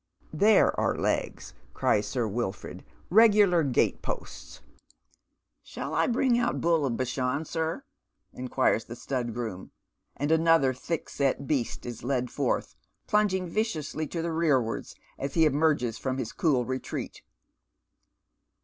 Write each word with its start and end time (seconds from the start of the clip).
"There 0.45 0.79
are 0.79 0.97
legs," 0.97 1.53
cries 1.75 2.07
Sir 2.07 2.27
Wilford," 2.27 2.83
regular 3.21 3.61
gateposts!"" 3.61 4.59
Shall 5.61 5.93
I 5.93 6.07
bring 6.07 6.39
out 6.39 6.59
Bull 6.59 6.87
of 6.87 6.97
Bashan, 6.97 7.45
sir?" 7.45 7.83
inquires 8.33 8.85
the 8.85 8.95
stud 8.95 9.31
groom, 9.31 9.69
and 10.17 10.31
another 10.31 10.73
thick 10.73 11.07
set 11.07 11.45
beast 11.45 11.85
is 11.85 12.03
led 12.03 12.31
forth, 12.31 12.73
plunging 13.05 13.47
viciously 13.47 14.07
to 14.07 14.23
the 14.23 14.31
rearwards 14.33 14.95
as 15.19 15.35
he 15.35 15.45
emerges 15.45 15.99
from 15.99 16.17
his 16.17 16.31
cool 16.33 16.65
retreat. 16.65 17.21